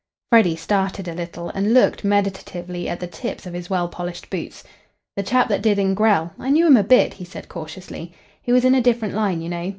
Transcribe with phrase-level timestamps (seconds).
[0.31, 4.63] Freddy started a little, and looked meditatively at the tips of his well polished boots.
[5.15, 6.33] "The chap that did in Grell.
[6.39, 8.11] I knew him a bit," he said cautiously.
[8.41, 9.69] "He was in a different line, you know.